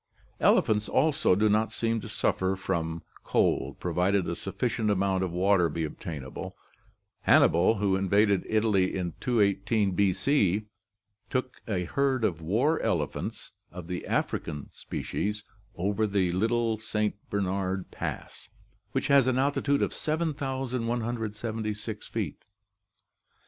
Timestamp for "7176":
19.93-22.07